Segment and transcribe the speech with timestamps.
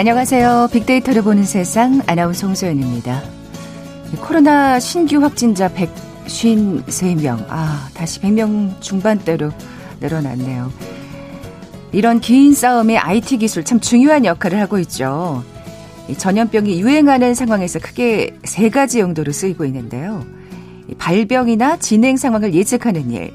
[0.00, 0.70] 안녕하세요.
[0.72, 3.22] 빅데이터를 보는 세상 아나운서 홍소연입니다.
[4.22, 7.44] 코로나 신규 확진자 153명.
[7.50, 9.50] 아, 다시 100명 중반대로
[10.00, 10.72] 늘어났네요.
[11.92, 15.44] 이런 긴 싸움에 IT 기술 참 중요한 역할을 하고 있죠.
[16.16, 20.24] 전염병이 유행하는 상황에서 크게 세 가지 용도로 쓰이고 있는데요.
[20.96, 23.34] 발병이나 진행 상황을 예측하는 일,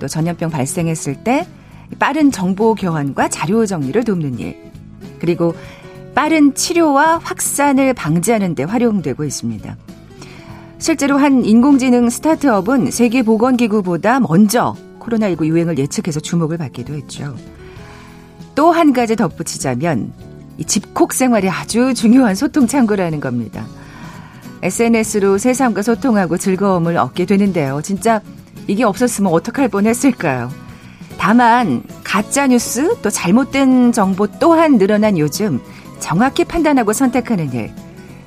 [0.00, 1.46] 또 전염병 발생했을 때
[1.98, 4.64] 빠른 정보 교환과 자료 정리를 돕는 일,
[5.18, 5.54] 그리고
[6.14, 9.76] 빠른 치료와 확산을 방지하는 데 활용되고 있습니다.
[10.78, 17.34] 실제로 한 인공지능 스타트업은 세계보건기구보다 먼저 코로나19 유행을 예측해서 주목을 받기도 했죠.
[18.54, 20.12] 또 한 가지 덧붙이자면
[20.58, 23.66] 이 집콕 생활이 아주 중요한 소통 창구라는 겁니다.
[24.62, 27.80] SNS로 세상과 소통하고 즐거움을 얻게 되는데요.
[27.82, 28.20] 진짜
[28.66, 30.50] 이게 없었으면 어떡할 뻔 했을까요?
[31.18, 35.60] 다만 가짜 뉴스 또 잘못된 정보 또한 늘어난 요즘
[36.04, 37.72] 정확히 판단하고 선택하는 일,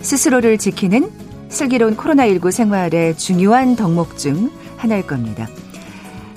[0.01, 1.11] 스스로를 지키는
[1.49, 5.47] 슬기로운 코로나19 생활의 중요한 덕목 중 하나일 겁니다.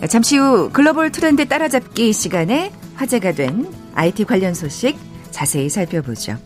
[0.07, 4.99] 잠시 후 글로벌 트렌드 따라잡기 시간에 화제가 된 IT 관련 소식
[5.31, 6.37] 자세히 살펴보죠.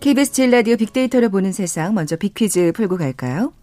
[0.00, 3.54] KBS 제일 라디오 빅데이터를 보는 세상 먼저 빅퀴즈 풀고 갈까요?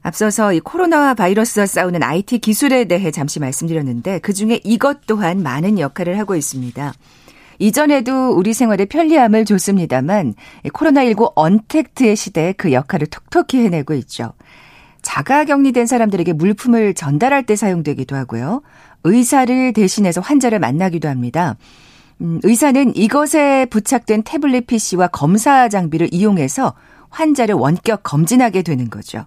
[0.00, 6.18] 앞서서 이 코로나 바이러스와 싸우는 IT 기술에 대해 잠시 말씀드렸는데 그중에 이것 또한 많은 역할을
[6.18, 6.94] 하고 있습니다.
[7.62, 14.32] 이전에도 우리 생활에 편리함을 줬습니다만 코로나19 언택트의 시대에 그 역할을 톡톡히 해내고 있죠.
[15.00, 18.62] 자가 격리된 사람들에게 물품을 전달할 때 사용되기도 하고요.
[19.04, 21.56] 의사를 대신해서 환자를 만나기도 합니다.
[22.20, 26.74] 음, 의사는 이것에 부착된 태블릿 PC와 검사 장비를 이용해서
[27.10, 29.26] 환자를 원격 검진하게 되는 거죠.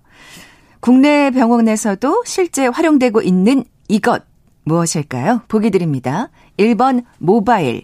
[0.81, 4.23] 국내 병원에서도 실제 활용되고 있는 이것
[4.65, 5.43] 무엇일까요?
[5.47, 6.29] 보기 드립니다.
[6.57, 7.83] 1번 모바일,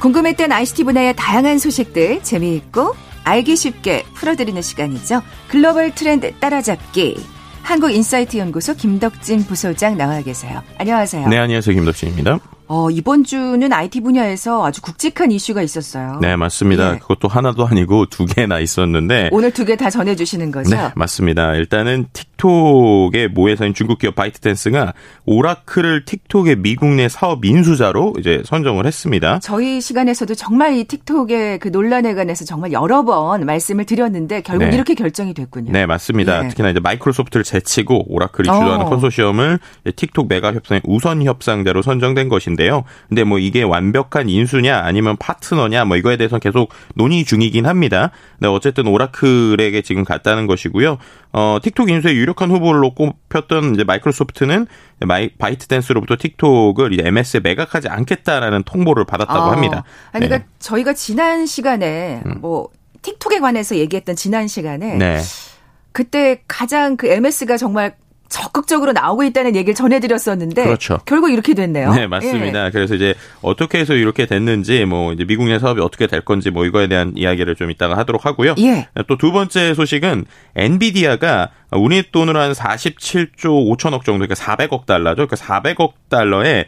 [0.00, 5.22] 궁금했던 ICT 분야의 다양한 소식들 재미있고 알기 쉽게 풀어드리는 시간이죠.
[5.46, 7.24] 글로벌 트렌드 따라잡기.
[7.62, 10.62] 한국인사이트 연구소 김덕진 부소장 나와 계세요.
[10.78, 11.28] 안녕하세요.
[11.28, 11.74] 네, 안녕하세요.
[11.76, 12.40] 김덕진입니다.
[12.74, 16.18] 어, 이번 주는 IT 분야에서 아주 굵직한 이슈가 있었어요.
[16.22, 16.94] 네, 맞습니다.
[16.94, 16.98] 예.
[17.00, 19.28] 그것도 하나도 아니고 두 개나 있었는데.
[19.30, 20.74] 오늘 두 개 다 전해 주시는 거죠?
[20.74, 21.54] 네, 맞습니다.
[21.54, 24.94] 일단은 틱톡의 모회사인 중국 기업 바이트댄스가
[25.26, 29.38] 오라클을 틱톡의 미국 내 사업 인수자로 이제 선정을 했습니다.
[29.40, 34.74] 저희 시간에서도 정말 이 틱톡의 그 논란에 관해서 정말 여러 번 말씀을 드렸는데 결국 네.
[34.74, 35.72] 이렇게 결정이 됐군요.
[35.72, 36.44] 네, 맞습니다.
[36.44, 36.48] 예.
[36.48, 38.88] 특히나 이제 마이크로소프트를 제치고 오라클이 주도하는 어.
[38.88, 39.58] 컨소시엄을
[39.94, 42.84] 틱톡 메가 협상의 우선 협상자로 선정된 것인데 있는데요.
[43.08, 48.10] 근데 뭐 이게 완벽한 인수냐 아니면 파트너냐 뭐 이거에 대해서 계속 논의 중이긴 합니다.
[48.38, 50.98] 근데 어쨌든 오라클에게 지금 갔다는 것이고요.
[51.32, 54.66] 어, 틱톡 인수의 유력한 후보로 꼽혔던 이제 마이크로소프트는
[55.00, 59.84] 마이, 바이트댄스로부터 틱톡을 이제 MS에 매각하지 않겠다라는 통보를 받았다고 아, 합니다.
[60.12, 60.56] 아니, 그러니까 네.
[60.60, 62.38] 저희가 지난 시간에 음.
[62.40, 62.68] 뭐
[63.02, 65.20] 틱톡에 관해서 얘기했던 지난 시간에 네.
[65.90, 67.94] 그때 가장 그 MS가 정말
[68.32, 70.98] 적극적으로 나오고 있다는 얘기를 전해드렸었는데 그렇죠.
[71.06, 71.92] 결국 이렇게 됐네요.
[71.92, 72.66] 네 맞습니다.
[72.66, 72.70] 예.
[72.70, 76.64] 그래서 이제 어떻게 해서 이렇게 됐는지 뭐 이제 미국 내 사업이 어떻게 될 건지 뭐
[76.64, 78.54] 이거에 대한 이야기를 좀 이따가 하도록 하고요.
[78.58, 78.88] 예.
[79.06, 80.24] 또 두 번째 소식은
[80.56, 85.26] 엔비디아가 우리 돈으로 한 47조 5천억 정도 그러니까 400억 달러죠.
[85.28, 86.64] 그러니까 400억 달러에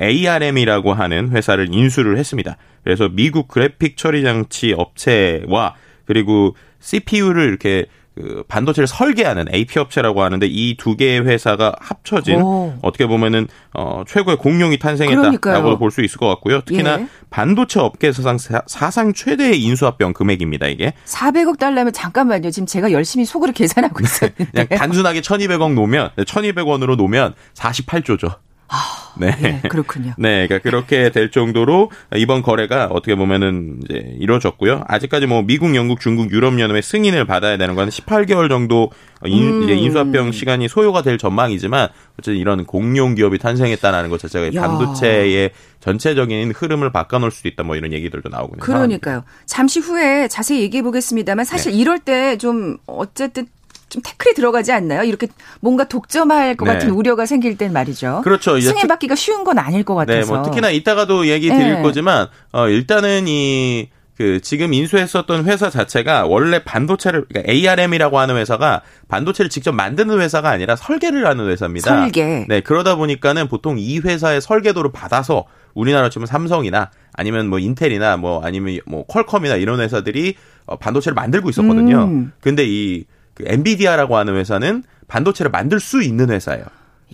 [0.00, 2.56] ARM이라고 하는 회사를 인수를 했습니다.
[2.82, 5.74] 그래서 미국 그래픽 처리 장치 업체와
[6.06, 12.74] 그리고 CPU를 이렇게 그 반도체를 설계하는 AP 업체라고 하는데 이 두 개의 회사가 합쳐진 오.
[12.82, 16.60] 어떻게 보면은 어 최고의 공룡이 탄생했다라고 볼 수 있을 것 같고요.
[16.60, 17.08] 특히나 예.
[17.30, 20.66] 반도체 업계 사상 사상 최대의 인수합병 금액입니다.
[20.68, 22.50] 이게 400억 달러면 잠깐만요.
[22.50, 28.36] 지금 제가 열심히 속으로 계산하고 있었는데 그냥 단순하게 1,200억 놓으면 1,200원으로 놓으면 48조죠.
[28.74, 29.04] 아.
[29.16, 29.30] 네.
[29.40, 29.62] 네.
[29.68, 30.12] 그렇군요.
[30.18, 34.82] 네, 그러니까 그렇게 될 정도로 이번 거래가 어떻게 보면은 이제 이루어졌고요.
[34.88, 38.90] 아직까지 뭐 미국, 영국, 중국, 유럽 연합의 승인을 받아야 되는 건 18개월 정도
[39.24, 39.68] 인, 음.
[39.70, 41.88] 인수합병 시간이 소요가 될 전망이지만
[42.18, 44.62] 어쨌든 이런 공룡 기업이 탄생했다는 것 자체가 야.
[44.62, 45.50] 반도체의
[45.80, 49.12] 전체적인 흐름을 바꿔놓을 수도 있다 뭐 이런 얘기들도 나오고 있는 그러니까요.
[49.20, 49.24] 상황입니다.
[49.46, 51.78] 잠시 후에 자세히 얘기해 보겠습니다만 사실 네.
[51.78, 53.46] 이럴 때 좀 어쨌든
[53.94, 55.04] 좀 태클이 들어가지 않나요?
[55.04, 55.28] 이렇게
[55.60, 56.72] 뭔가 독점할 것 네.
[56.72, 58.22] 같은 우려가 생길 땐 말이죠.
[58.24, 58.60] 그렇죠.
[58.60, 60.20] 승인받기가 쉬운 건 아닐 것 같아서.
[60.20, 61.82] 네, 뭐 특히나 이따가도 얘기 드릴 네.
[61.82, 68.82] 거지만 어 일단은 이 그 지금 인수했었던 회사 자체가 원래 반도체를 그러니까 ARM이라고 하는 회사가
[69.08, 72.02] 반도체를 직접 만드는 회사가 아니라 설계를 하는 회사입니다.
[72.02, 72.46] 설계.
[72.48, 78.44] 네, 그러다 보니까는 보통 이 회사의 설계도를 받아서 우리나라 치면 삼성이나 아니면 뭐 인텔이나 뭐
[78.44, 80.36] 아니면 뭐 퀄컴이나 이런 회사들이
[80.66, 82.04] 어, 반도체를 만들고 있었거든요.
[82.04, 82.32] 음.
[82.40, 83.04] 근데 이
[83.34, 86.64] 그 엔비디아라고 하는 회사는 반도체를 만들 수 있는 회사예요.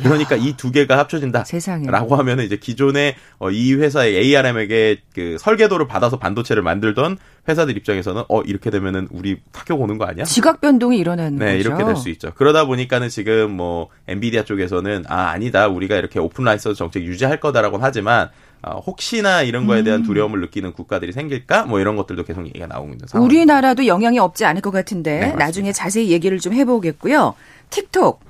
[0.01, 1.45] 그러니까 이 두 개가 합쳐진다.
[1.45, 1.87] 세상에.
[1.87, 7.19] 라고 하면은 이제 기존의 어, 이 회사의 ARM에게 그 설계도를 받아서 반도체를 만들던
[7.49, 10.25] 회사들 입장에서는 어 이렇게 되면은 우리 타격 오는 거 아니야?
[10.25, 11.69] 지각 변동이 일어나는 네, 거죠.
[11.69, 12.33] 이렇게 될 수 있죠.
[12.35, 17.85] 그러다 보니까는 지금 뭐 엔비디아 쪽에서는 아 아니다 우리가 이렇게 오픈 라이선스 정책 유지할 거다라고는
[17.85, 18.31] 하지만
[18.63, 20.05] 어, 혹시나 이런 거에 대한 음.
[20.05, 21.65] 두려움을 느끼는 국가들이 생길까?
[21.65, 23.25] 뭐 이런 것들도 계속 얘기가 나오고 있는 상황.
[23.27, 27.35] 우리나라도 영향이 없지 않을 것 같은데 네, 나중에 자세히 얘기를 좀 해보겠고요.
[27.71, 28.21] 틱톡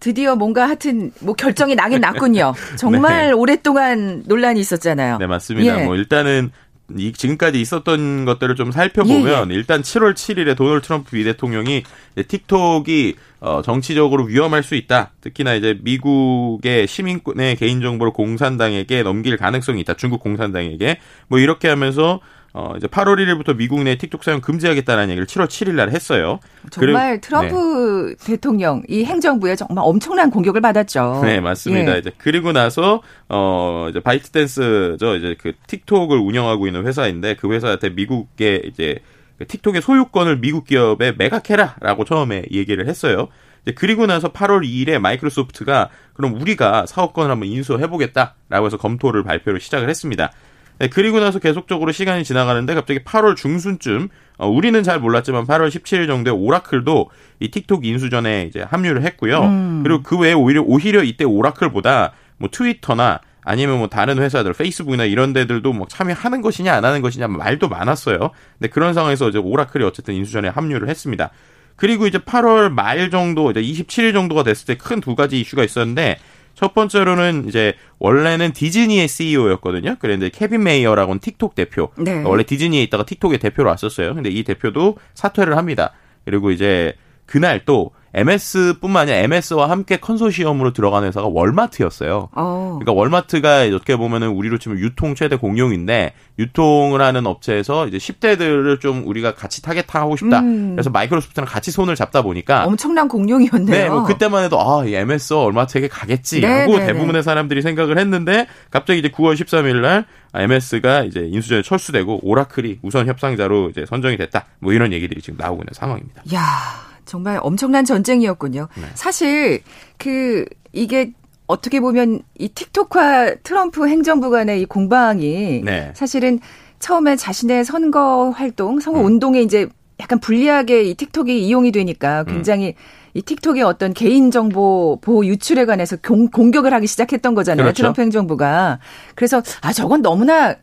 [0.00, 2.54] 드디어 뭔가 하여튼 뭐 결정이 나긴 났군요.
[2.76, 3.32] 정말 네.
[3.32, 5.18] 오랫동안 논란이 있었잖아요.
[5.18, 5.80] 네, 맞습니다.
[5.80, 5.84] 예.
[5.84, 6.52] 뭐 일단은
[6.96, 9.56] 이 지금까지 있었던 것들을 좀 살펴보면 예, 예.
[9.56, 11.82] 일단 7월 7일에 도널드 트럼프 미 대통령이
[12.16, 15.12] 틱톡이 어 정치적으로 위험할 수 있다.
[15.20, 19.94] 특히나 이제 미국의 시민권의 개인 정보를 공산당에게 넘길 가능성이 있다.
[19.94, 20.98] 중국 공산당에게
[21.28, 22.20] 뭐 이렇게 하면서
[22.54, 26.40] 어, 이제 8월 1일부터 미국 내 틱톡 사용 금지하겠다는 얘기를 7월 7일 날 했어요.
[26.70, 28.24] 정말 그리고, 트럼프 네.
[28.24, 31.20] 대통령 이 행정부에 정말 엄청난 공격을 받았죠.
[31.24, 31.94] 네, 맞습니다.
[31.94, 31.98] 예.
[31.98, 35.16] 이제 그리고 나서 어 이제 바이트댄스죠.
[35.16, 38.98] 이제 그 틱톡을 운영하고 있는 회사인데 그 회사한테 미국의 이제
[39.38, 43.28] 그 틱톡의 소유권을 미국 기업에 매각해라라고 처음에 얘기를 했어요.
[43.62, 49.60] 이제 그리고 나서 8월 2일에 마이크로소프트가 그럼 우리가 사업권을 한번 인수해 보겠다라고 해서 검토를 발표를
[49.60, 50.32] 시작을 했습니다.
[50.78, 54.08] 네, 그리고 나서 계속적으로 시간이 지나가는데 갑자기 8월 중순쯤
[54.38, 57.10] 어, 우리는 잘 몰랐지만 8월 17일 정도에 오라클도
[57.40, 59.40] 이 틱톡 인수전에 이제 합류를 했고요.
[59.42, 59.80] 음.
[59.82, 65.32] 그리고 그 외에 오히려 오히려 이때 오라클보다 뭐 트위터나 아니면 뭐 다른 회사들 페이스북이나 이런
[65.32, 68.30] 데들도 뭐 참여하는 것이냐 안 하는 것이냐 말도 많았어요.
[68.58, 71.30] 근데 그런 상황에서 이제 오라클이 어쨌든 인수전에 합류를 했습니다.
[71.74, 76.18] 그리고 이제 8월 말 정도 이제 27일 정도가 됐을 때 큰 두 가지 이슈가 있었는데
[76.58, 79.94] 첫 번째로는 이제 원래는 디즈니의 CEO였거든요.
[80.00, 81.90] 그런데 케빈 메이어라고는 틱톡 대표.
[81.96, 82.24] 네.
[82.24, 84.12] 원래 디즈니에 있다가 틱톡의 대표로 왔었어요.
[84.12, 85.92] 근데 이 대표도 사퇴를 합니다.
[86.24, 86.94] 그리고 이제
[87.26, 92.28] 그날 또 MS뿐만 아니라 MS와 함께 컨소시엄으로 들어간 회사가 월마트였어요.
[92.32, 92.78] 어.
[92.80, 99.06] 그러니까 월마트가 어떻게 보면은 우리로 치면 유통 최대 공룡인데 유통을 하는 업체에서 이제 10대들을 좀
[99.06, 100.40] 우리가 같이 타겟하고 싶다.
[100.40, 100.72] 음.
[100.74, 103.66] 그래서 마이크로소프트랑 같이 손을 잡다 보니까 엄청난 공룡이었네요.
[103.66, 108.46] 네, 뭐 그때만 해도 아, 이 MS 월마트에게 가겠지라고 네, 네, 대부분의 사람들이 생각을 했는데
[108.70, 114.46] 갑자기 이제 9월 13일 날 MS가 이제 인수전에 철수되고 오라클이 우선 협상자로 이제 선정이 됐다.
[114.60, 116.22] 뭐 이런 얘기들이 지금 나오고 있는 상황입니다.
[116.34, 116.87] 야.
[117.08, 118.68] 정말 엄청난 전쟁이었군요.
[118.76, 118.82] 네.
[118.94, 119.62] 사실
[119.96, 121.12] 그 이게
[121.46, 125.90] 어떻게 보면 이 틱톡과 트럼프 행정부 간의 이 공방이 네.
[125.94, 126.38] 사실은
[126.78, 129.06] 처음에 자신의 선거 활동, 선거 음.
[129.06, 129.66] 운동에 이제
[129.98, 132.34] 약간 불리하게 이 틱톡이 이용이 되니까 음.
[132.34, 132.72] 굉장히 음.
[133.14, 137.64] 이 틱톡의 어떤 개인정보 보호 유출에 관해서 공, 공격을 하기 시작했던 거잖아요.
[137.64, 137.78] 그렇죠.
[137.78, 138.78] 트럼프 행정부가.
[139.14, 140.54] 그래서 아, 저건 너무나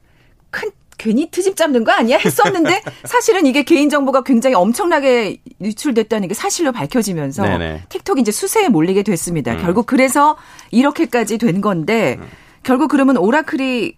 [0.52, 2.18] 큰 괜히 트집 잡는 거 아니야?
[2.18, 7.84] 했었는데 사실은 이게 개인정보가 굉장히 엄청나게 유출됐다는 게 사실로 밝혀지면서 네네.
[7.90, 9.54] 틱톡이 이제 수세에 몰리게 됐습니다.
[9.54, 9.62] 음.
[9.62, 10.38] 결국 그래서
[10.72, 12.28] 이렇게까지 된 건데 음.
[12.64, 13.98] 결국 그러면 오라클이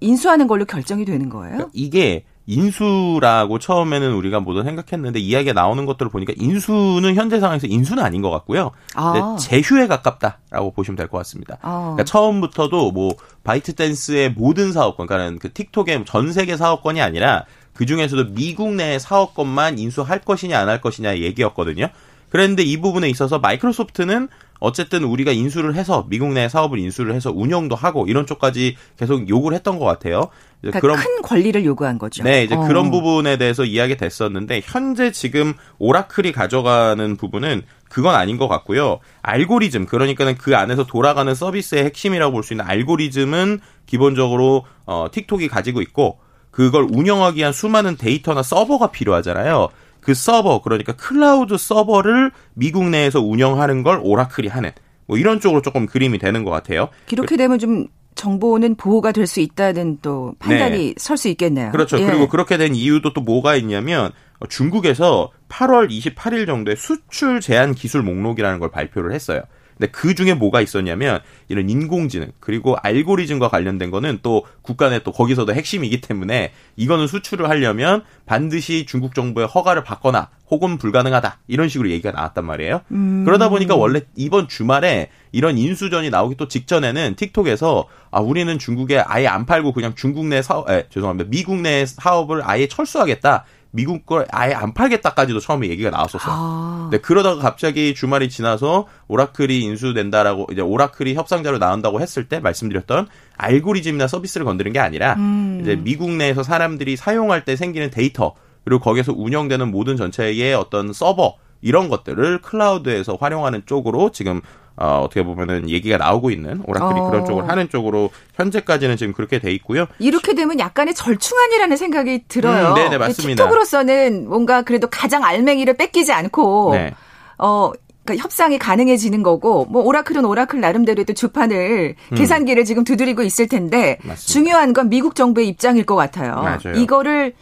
[0.00, 1.52] 인수하는 걸로 결정이 되는 거예요?
[1.52, 8.02] 그러니까 이게 인수라고 처음에는 우리가 모두 생각했는데 이야기가 나오는 것들을 보니까 인수는 현재 상황에서 인수는
[8.02, 8.70] 아닌 것 같고요.
[8.94, 9.36] 아.
[9.38, 11.58] 제휴에 가깝다라고 보시면 될 것 같습니다.
[11.62, 11.80] 아.
[11.94, 13.12] 그러니까 처음부터도 뭐
[13.44, 18.98] 바이트 댄스의 모든 사업권, 그러니까 그 틱톡의 전 세계 사업권이 아니라 그 중에서도 미국 내
[18.98, 21.88] 사업권만 인수할 것이냐 안 할 것이냐 얘기였거든요.
[22.30, 24.28] 그런데 이 부분에 있어서 마이크로소프트는
[24.60, 29.54] 어쨌든 우리가 인수를 해서 미국 내 사업을 인수를 해서 운영도 하고 이런 쪽까지 계속 요구를
[29.56, 30.28] 했던 것 같아요.
[30.60, 32.24] 그러니까 그런 큰 권리를 요구한 거죠.
[32.24, 32.60] 네, 이제 어.
[32.66, 38.98] 그런 부분에 대해서 이야기 됐었는데 현재 지금 오라클이 가져가는 부분은 그건 아닌 것 같고요.
[39.22, 45.80] 알고리즘 그러니까는 그 안에서 돌아가는 서비스의 핵심이라고 볼 수 있는 알고리즘은 기본적으로 어 틱톡이 가지고
[45.82, 46.18] 있고
[46.50, 49.68] 그걸 운영하기 위한 수많은 데이터나 서버가 필요하잖아요.
[50.08, 54.70] 그 서버 그러니까 클라우드 서버를 미국 내에서 운영하는 걸 오라클이 하는
[55.06, 56.88] 뭐 이런 쪽으로 조금 그림이 되는 것 같아요.
[57.12, 60.94] 이렇게 되면 좀 정보는 보호가 될 수 있다는 또 판단이 네.
[60.96, 61.72] 설수 있겠네요.
[61.72, 62.00] 그렇죠.
[62.00, 62.06] 예.
[62.06, 64.12] 그리고 그렇게 된 이유도 또 뭐가 있냐면
[64.48, 69.42] 중국에서 8월 28일 정도에 수출 제한 기술 목록이라는 걸 발표를 했어요.
[69.78, 75.12] 근데 그 중에 뭐가 있었냐면 이런 인공지능 그리고 알고리즘과 관련된 거는 또 국가 내 또
[75.12, 81.90] 거기서도 핵심이기 때문에 이거는 수출을 하려면 반드시 중국 정부의 허가를 받거나 혹은 불가능하다 이런 식으로
[81.90, 82.80] 얘기가 나왔단 말이에요.
[82.90, 83.24] 음.
[83.24, 89.26] 그러다 보니까 원래 이번 주말에 이런 인수전이 나오기 또 직전에는 틱톡에서 아 우리는 중국에 아예
[89.26, 93.44] 안 팔고 그냥 중국 내 사업, 에, 죄송합니다 미국 내 사업을 아예 철수하겠다.
[93.70, 96.34] 미국 걸 아예 안 팔겠다까지도 처음에 얘기가 나왔었어요.
[96.34, 96.88] 아.
[96.90, 104.06] 네, 그러다가 갑자기 주말이 지나서 오라클이 인수된다라고 이제 오라클이 협상자로 나온다고 했을 때 말씀드렸던 알고리즘이나
[104.06, 105.58] 서비스를 건드린 게 아니라 음.
[105.62, 108.34] 이제 미국 내에서 사람들이 사용할 때 생기는 데이터
[108.64, 114.40] 그리고 거기서 운영되는 모든 전체의 어떤 서버 이런 것들을 클라우드에서 활용하는 쪽으로 지금
[114.80, 117.10] 어, 어떻게 보면은 얘기가 나오고 있는 오라클이 어.
[117.10, 119.86] 그런 쪽을 하는 쪽으로 현재까지는 지금 그렇게 돼 있고요.
[119.98, 122.68] 이렇게 되면 약간의 절충안이라는 생각이 들어요.
[122.68, 123.42] 음, 네네 맞습니다.
[123.44, 126.94] 틱톡으로서는 뭔가 그래도 가장 알맹이를 뺏기지 않고 네.
[127.38, 127.72] 어.
[128.04, 132.16] 그러니까 협상이 가능해지는 거고 뭐 오라클은 오라클 나름대로의 또 주판을 음.
[132.16, 134.32] 계산기를 지금 두드리고 있을 텐데 맞습니다.
[134.32, 136.36] 중요한 건 미국 정부의 입장일 것 같아요.
[136.36, 136.74] 맞아요.
[136.78, 137.34] 이거를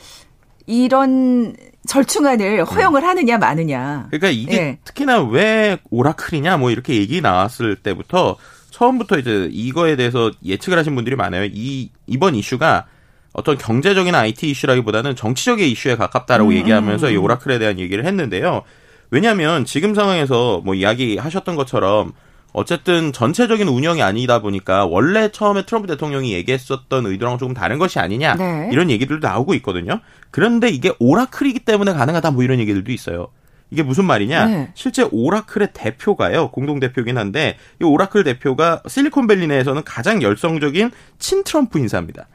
[0.66, 1.54] 이런
[1.86, 3.08] 절충안을 허용을 음.
[3.08, 4.06] 하느냐 마느냐.
[4.10, 4.78] 그러니까 이게 네.
[4.84, 8.36] 특히나 왜 오라클이냐 뭐 이렇게 얘기 나왔을 때부터
[8.70, 11.44] 처음부터 이제 이거에 대해서 예측을 하신 분들이 많아요.
[11.44, 12.86] 이 이번 이슈가
[13.32, 16.54] 어떤 경제적인 IT 이슈라기보다는 정치적인 이슈에 가깝다라고 음.
[16.56, 18.62] 얘기하면서 이 오라클에 대한 얘기를 했는데요.
[19.10, 22.12] 왜냐하면 지금 상황에서 뭐 이야기하셨던 것처럼
[22.52, 28.34] 어쨌든 전체적인 운영이 아니다 보니까 원래 처음에 트럼프 대통령이 얘기했었던 의도랑 조금 다른 것이 아니냐
[28.36, 28.70] 네.
[28.72, 30.00] 이런 얘기들도 나오고 있거든요.
[30.30, 33.28] 그런데 이게 오라클이기 때문에 가능하다 뭐 이런 얘기들도 있어요.
[33.70, 34.46] 이게 무슨 말이냐?
[34.46, 34.70] 네.
[34.74, 36.50] 실제 오라클의 대표가요.
[36.50, 42.26] 공동 대표긴 한데 이 오라클 대표가 실리콘밸리 내에서는 가장 열성적인 친 트럼프 인사입니다.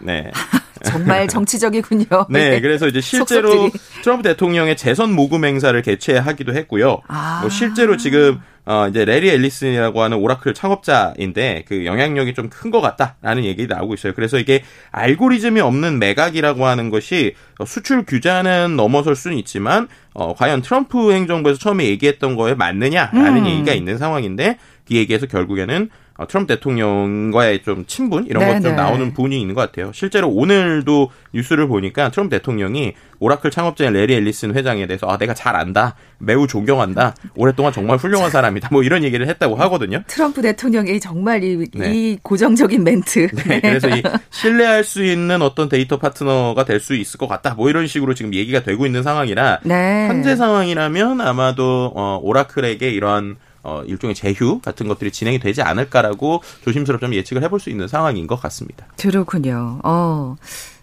[0.00, 0.30] 네.
[0.84, 2.04] 정말 정치적이군요.
[2.30, 3.82] 네, 네, 그래서 이제 실제로 속속들이.
[4.02, 6.98] 트럼프 대통령의 재선 모금 행사를 개최하기도 했고요.
[7.08, 7.38] 아.
[7.40, 12.80] 뭐 실제로 지금 어 이제 레리 앨리슨이라고 하는 오라클 창업자인데 그 영향력이 좀 큰 것
[12.82, 14.12] 같다라는 얘기 나오고 있어요.
[14.14, 17.34] 그래서 이게 알고리즘이 없는 매각이라고 하는 것이
[17.66, 23.46] 수출 규제는 넘어설 수는 있지만 어 과연 트럼프 행정부에서 처음에 얘기했던 거에 맞느냐라는 음.
[23.46, 29.12] 얘기가 있는 상황인데 그 얘기에서 결국에는 어, 트럼프 대통령과의 좀 친분 이런 것 좀 나오는
[29.12, 29.92] 부분이 있는 것 같아요.
[29.94, 35.56] 실제로 오늘도 뉴스를 보니까 트럼프 대통령이 오라클 창업자인 래리 엘리슨 회장에 대해서 아 내가 잘
[35.56, 40.02] 안다, 매우 존경한다, 오랫동안 정말 훌륭한 사람이다, 뭐 이런 얘기를 했다고 하거든요.
[40.06, 41.92] 트럼프 대통령이 정말 이, 네.
[41.94, 43.28] 이 고정적인 멘트.
[43.48, 47.68] 네, 그래서 이 신뢰할 수 있는 어떤 데이터 파트너가 될 수 있을 것 같다, 뭐
[47.70, 50.06] 이런 식으로 지금 얘기가 되고 있는 상황이라 네.
[50.06, 57.06] 현재 상황이라면 아마도 어, 오라클에게 이러한 어, 일종의 재휴 같은 것들이 진행이 되지 않을까라고 조심스럽게
[57.06, 58.86] 좀 예측을 해볼 수 있는 상황인 것 같습니다.
[58.98, 59.80] 그렇군요.
[59.84, 60.36] 어.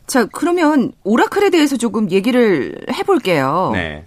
[0.07, 3.71] 자, 그러면 오라클에 대해서 조금 얘기를 해볼게요.
[3.73, 4.05] 네.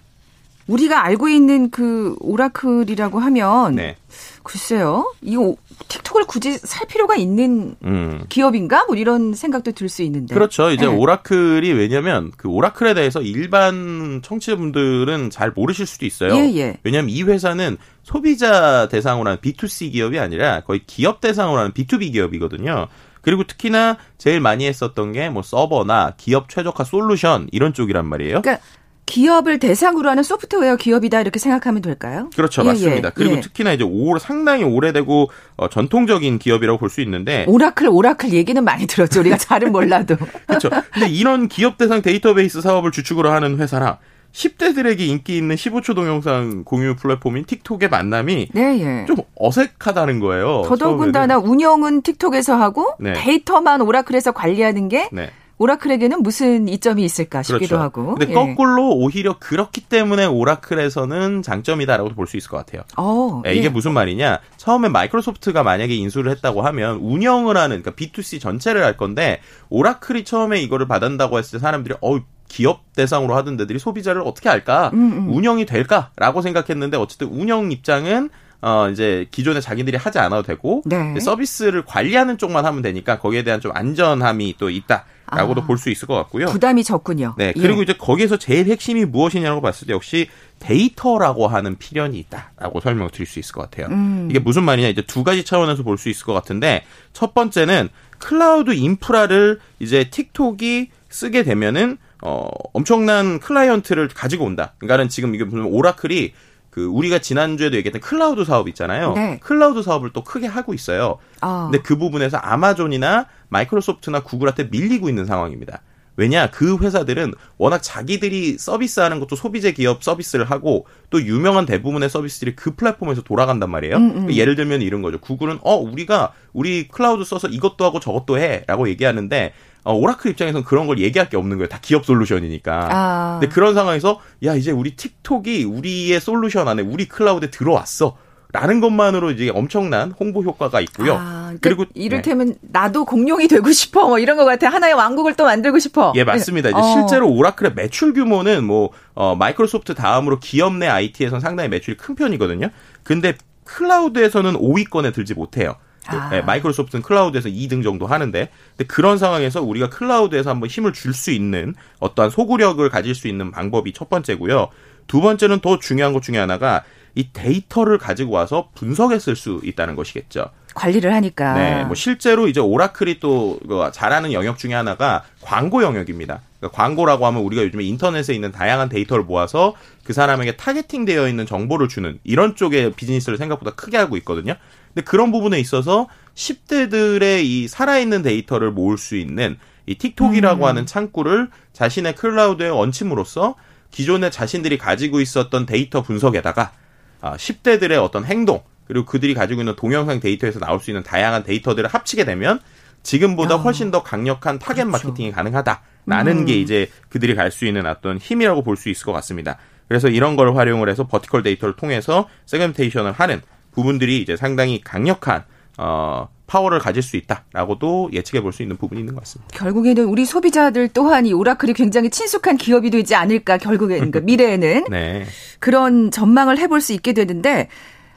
[0.68, 3.96] 우리가 알고 있는 그 오라클이라고 하면 네.
[4.42, 5.12] 글쎄요.
[5.22, 5.56] 이거
[5.86, 8.24] 틱톡을 굳이 살 필요가 있는 음.
[8.28, 8.84] 기업인가?
[8.86, 10.34] 뭐 이런 생각도 들 수 있는데.
[10.34, 10.70] 그렇죠.
[10.70, 10.92] 이제 네.
[10.92, 16.34] 오라클이 왜냐면 그 오라클에 대해서 일반 청취자분들은 잘 모르실 수도 있어요.
[16.34, 16.76] 예, 예.
[16.82, 22.88] 왜냐면 이 회사는 소비자 대상으로 하는 B2C 기업이 아니라 거의 기업 대상으로 하는 B2B 기업이거든요.
[23.22, 28.40] 그리고 특히나 제일 많이 했었던 게 뭐 서버나 기업 최적화 솔루션 이런 쪽이란 말이에요.
[28.42, 28.64] 그러니까
[29.08, 32.28] 기업을 대상으로 하는 소프트웨어 기업이다 이렇게 생각하면 될까요?
[32.36, 33.08] 그렇죠, 예, 맞습니다.
[33.08, 33.40] 예, 그리고 예.
[33.40, 38.86] 특히나 이제 오, 상당히 오래되고 어, 전통적인 기업이라고 볼 수 있는데 오라클 오라클 얘기는 많이
[38.86, 39.20] 들었죠.
[39.20, 40.16] 우리가 잘은 몰라도.
[40.46, 40.68] 그렇죠.
[40.92, 43.98] 근데 이런 기업 대상 데이터베이스 사업을 주축으로 하는 회사라
[44.32, 49.06] 10대들에게 인기 있는 15초 동영상 공유 플랫폼인 틱톡의 만남이 네, 예.
[49.06, 50.62] 좀 어색하다는 거예요.
[50.66, 53.14] 더더군다나 운영은 틱톡에서 하고 네.
[53.14, 55.30] 데이터만 오라클에서 관리하는 게 네.
[55.58, 57.82] 오라클에게는 무슨 이점이 있을까 싶기도 그렇죠.
[57.82, 58.14] 하고.
[58.14, 58.34] 근데 예.
[58.34, 62.82] 거꾸로 오히려 그렇기 때문에 오라클에서는 장점이다라고 볼 수 있을 것 같아요.
[62.96, 63.68] 어, 예, 이게 예.
[63.68, 64.38] 무슨 말이냐?
[64.58, 70.60] 처음에 마이크로소프트가 만약에 인수를 했다고 하면 운영을 하는 그러니까 B2C 전체를 할 건데 오라클이 처음에
[70.60, 74.90] 이거를 받았다고 했을 때 사람들이 어 기업 대상으로 하던 데들이 소비자를 어떻게 할까?
[74.94, 75.34] 음, 음.
[75.34, 81.18] 운영이 될까라고 생각했는데 어쨌든 운영 입장은 어 이제 기존에 자기들이 하지 않아도 되고 네.
[81.20, 85.04] 서비스를 관리하는 쪽만 하면 되니까 거기에 대한 좀 안전함이 또 있다.
[85.30, 86.46] 라고도 아, 볼수 있을 것 같고요.
[86.46, 87.34] 부담이 적군요.
[87.36, 87.52] 네.
[87.52, 87.82] 그리고 예.
[87.82, 90.26] 이제 거기에서 제일 핵심이 무엇이냐고 봤을 때 역시
[90.58, 93.88] 데이터라고 하는 필연이 있다라고 설명을 드릴 수 있을 것 같아요.
[93.94, 94.28] 음.
[94.30, 97.88] 이게 무슨 말이냐 이제 두 가지 차원에서 볼 수 있을 것 같은데 첫 번째는
[98.18, 104.72] 클라우드 인프라를 이제 틱톡이 쓰게 되면은 어 엄청난 클라이언트를 가지고 온다.
[104.78, 106.32] 그러니까는 지금 이게 무슨 오라클이
[106.78, 109.12] 그 우리가 지난주에도 얘기했던 클라우드 사업 있잖아요.
[109.14, 109.40] 네.
[109.42, 111.18] 클라우드 사업을 또 크게 하고 있어요.
[111.42, 111.68] 어.
[111.70, 115.82] 근데 그 부분에서 아마존이나 마이크로소프트나 구글한테 밀리고 있는 상황입니다.
[116.14, 122.54] 왜냐 그 회사들은 워낙 자기들이 서비스하는 것도 소비재 기업 서비스를 하고 또 유명한 대부분의 서비스들이
[122.54, 123.96] 그 플랫폼에서 돌아간단 말이에요.
[123.96, 124.10] 음, 음.
[124.10, 125.18] 그러니까 예를 들면 이런 거죠.
[125.20, 129.52] 구글은 어 우리가 우리 클라우드 써서 이것도 하고 저것도 해라고 얘기하는데
[129.88, 131.68] 어, 오라클 입장에서는 그런 걸 얘기할 게 없는 거예요.
[131.68, 132.88] 다 기업 솔루션이니까.
[132.90, 133.38] 아.
[133.40, 138.18] 근데 그런 상황에서 야 이제 우리 틱톡이 우리의 솔루션 안에 우리 클라우드에 들어왔어.
[138.52, 141.14] 라는 것만으로 이제 엄청난 홍보 효과가 있고요.
[141.14, 142.54] 아, 그러니까 그리고 이를테면 네.
[142.60, 144.68] 나도 공룡이 되고 싶어 뭐 이런 것 같아.
[144.68, 146.12] 하나의 왕국을 또 만들고 싶어.
[146.16, 146.68] 예, 맞습니다.
[146.68, 146.82] 이제 어.
[146.82, 152.68] 실제로 오라클의 매출 규모는 뭐 어, 마이크로소프트 다음으로 기업 내 IT에서는 상당히 매출이 큰 편이거든요.
[153.04, 155.76] 근데 클라우드에서는 5위권에 들지 못해요.
[156.16, 156.30] 아.
[156.30, 161.30] 네, 마이크로소프트는 클라우드에서 2등 정도 하는데 근데 그런 상황에서 우리가 클라우드에서 한번 힘을 줄 수
[161.30, 164.68] 있는 어떠한 소구력을 가질 수 있는 방법이 첫 번째고요.
[165.06, 166.84] 두 번째는 더 중요한 것 중에 하나가
[167.14, 170.50] 이 데이터를 가지고 와서 분석에 쓸수 있다는 것이겠죠.
[170.74, 171.54] 관리를 하니까.
[171.54, 176.40] 네, 뭐 실제로 이제 오라클이 또그 잘하는 영역 중에 하나가 광고 영역입니다.
[176.60, 179.74] 그러니까 광고라고 하면 우리가 요즘에 인터넷에 있는 다양한 데이터를 모아서
[180.04, 184.54] 그 사람에게 타겟팅되어 있는 정보를 주는 이런 쪽의 비즈니스를 생각보다 크게 하고 있거든요.
[184.98, 190.68] 근데 그런 부분에 있어서 10대들의 이 살아있는 데이터를 모을 수 있는 이 틱톡이라고 음.
[190.68, 193.54] 하는 창구를 자신의 클라우드에 얹힘으로써
[193.92, 196.72] 기존에 자신들이 가지고 있었던 데이터 분석에다가
[197.20, 201.88] 아, 10대들의 어떤 행동 그리고 그들이 가지고 있는 동영상 데이터에서 나올 수 있는 다양한 데이터들을
[201.88, 202.58] 합치게 되면
[203.04, 203.58] 지금보다 야.
[203.58, 205.08] 훨씬 더 강력한 타겟 그렇죠.
[205.08, 206.44] 마케팅이 가능하다라는 음.
[206.44, 209.58] 게 이제 그들이 갈 수 있는 어떤 힘이라고 볼 수 있을 것 같습니다.
[209.86, 213.42] 그래서 이런 걸 활용을 해서 vertical 데이터를 통해서 segmentation을 하는
[213.78, 215.44] 부분들이 이제 상당히 강력한
[215.78, 219.56] 어 파워를 가질 수 있다라고도 예측해 볼 수 있는 부분이 있는 것 같습니다.
[219.56, 225.26] 결국에는 우리 소비자들 또한 이 오라클이 굉장히 친숙한 기업이 되지 않을까 결국에는 그러니까 미래에는 네.
[225.60, 227.68] 그런 전망을 해볼 수 있게 되는데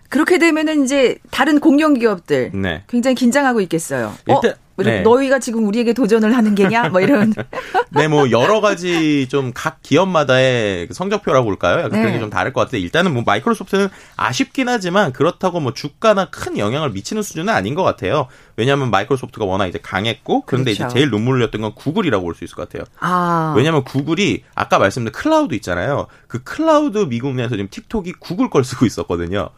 [0.09, 2.83] 그렇게 되면은 이제 다른 공룡 기업들 네.
[2.87, 4.13] 굉장히 긴장하고 있겠어요.
[4.27, 4.55] 일단 어?
[4.89, 5.01] 네.
[5.01, 6.89] 너희가 지금 우리에게 도전을 하는 게냐?
[6.89, 7.33] 뭐 이런.
[7.91, 11.79] 네, 뭐 여러 가지 좀 각 기업마다의 그 성적표라고 볼까요?
[11.79, 11.99] 약간 네.
[11.99, 16.57] 그런 게 좀 다를 것 같은데 일단은 뭐 마이크로소프트는 아쉽긴 하지만 그렇다고 뭐 주가나 큰
[16.57, 18.27] 영향을 미치는 수준은 아닌 것 같아요.
[18.57, 20.85] 왜냐하면 마이크로소프트가 워낙 이제 강했고 그런데 그렇죠.
[20.87, 22.85] 이제 제일 눈물 흘렸던 건 구글이라고 볼 수 있을 것 같아요.
[22.99, 23.53] 아.
[23.57, 26.07] 왜냐하면 구글이 아까 말씀드린 클라우드 있잖아요.
[26.27, 29.49] 그 클라우드 미국 내에서 지금 틱톡이 구글 걸 쓰고 있었거든요.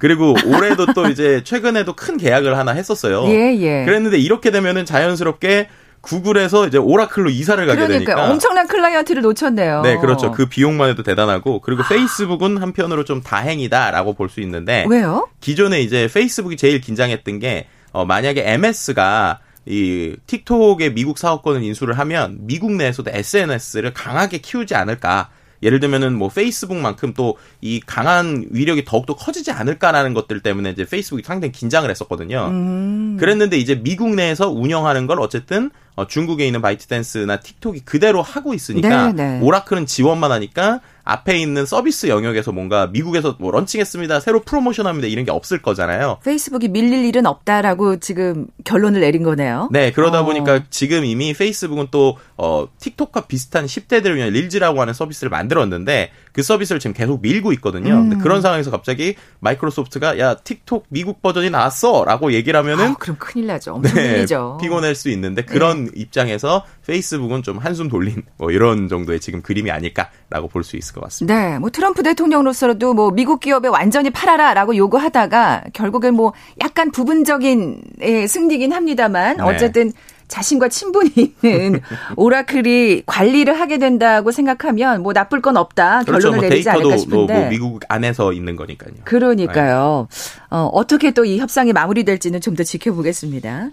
[0.00, 3.24] 그리고 올해도 또 이제 최근에도 큰 계약을 하나 했었어요.
[3.28, 3.84] 예, 예.
[3.84, 5.68] 그랬는데 이렇게 되면은 자연스럽게
[6.00, 9.82] 구글에서 이제 오라클로 이사를 가게 그러니까 되니까 엄청난 클라이언트를 놓쳤네요.
[9.82, 10.32] 네, 그렇죠.
[10.32, 11.88] 그 비용만 해도 대단하고 그리고 아.
[11.88, 15.28] 페이스북은 한편으로 좀 다행이다라고 볼 수 있는데 왜요?
[15.40, 22.38] 기존에 이제 페이스북이 제일 긴장했던 게 어, 만약에 MS가 이 틱톡의 미국 사업권을 인수를 하면
[22.40, 25.28] 미국 내에서도 SNS를 강하게 키우지 않을까.
[25.62, 31.22] 예를 들면은 뭐 페이스북만큼 또 이 강한 위력이 더욱더 커지지 않을까라는 것들 때문에 이제 페이스북이
[31.24, 32.48] 상당히 긴장을 했었거든요.
[32.50, 33.16] 음.
[33.20, 39.12] 그랬는데 이제 미국 내에서 운영하는 걸 어쨌든 어, 중국에 있는 바이트댄스나 틱톡이 그대로 하고 있으니까
[39.12, 39.38] 네네.
[39.38, 39.44] 네.
[39.44, 44.20] 오라클은 지원만 하니까 앞에 있는 서비스 영역에서 뭔가 미국에서 뭐 런칭했습니다.
[44.20, 45.08] 새로 프로모션합니다.
[45.08, 46.18] 이런 게 없을 거잖아요.
[46.24, 49.68] 페이스북이 밀릴 일은 없다라고 지금 결론을 내린 거네요.
[49.72, 50.24] 네, 그러다 어.
[50.24, 56.42] 보니까 지금 이미 페이스북은 또 어, 틱톡과 비슷한 10대들을 위한 릴즈라고 하는 서비스를 만들었는데 그
[56.44, 57.94] 서비스를 지금 계속 밀고 있거든요.
[57.94, 58.18] 음.
[58.20, 63.74] 그런 상황에서 갑자기 마이크로소프트가 야 틱톡 미국 버전이 나왔어라고 얘기를 하면은 아, 그럼 큰일 나죠.
[63.74, 64.58] 엄청 네, 밀리죠.
[64.60, 65.90] 피곤할 수 있는데 그런 네.
[65.96, 70.99] 입장에서 페이스북은 좀 한숨 돌린 뭐 이런 정도의 지금 그림이 아닐까라고 볼 수 있을 것
[71.02, 71.34] 같습니다.
[71.34, 76.32] 네, 뭐 트럼프 대통령으로서도 뭐 미국 기업에 완전히 팔아라라고 요구하다가 결국엔 뭐
[76.62, 79.42] 약간 부분적인 예, 승리긴 합니다만 네.
[79.42, 79.92] 어쨌든
[80.28, 81.10] 자신과 친분이
[81.42, 81.80] 있는
[82.16, 86.30] 오라클이 관리를 하게 된다고 생각하면 뭐 나쁠 건 없다 그렇죠.
[86.30, 88.92] 결론을 뭐 내리지 않을까 싶은데 뭐, 뭐 미국 안에서 있는 거니까요.
[89.04, 90.06] 그러니까요.
[90.08, 90.56] 네.
[90.56, 93.70] 어, 어떻게 또 이 협상이 마무리될지는 좀 더 지켜보겠습니다.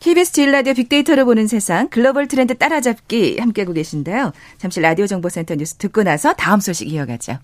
[0.00, 4.32] KBS 제일 라디오 빅데이터를 보는 세상 글로벌 트렌드 따라잡기 함께하고 계신데요.
[4.58, 7.38] 잠시 라디오 정보센터 뉴스 듣고 나서 다음 소식 이어가죠.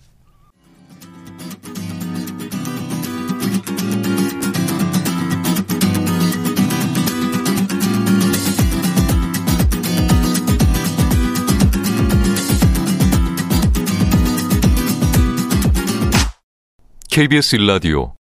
[17.11, 18.13] KBS 일라디오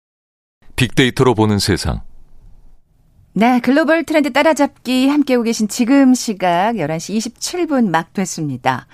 [0.77, 2.03] 빅데이터로 보는 세상.
[3.37, 8.87] 네, 글로벌 트렌드 따라잡기 함께하고 계신 지금 시각 11시 27분 막 됐습니다.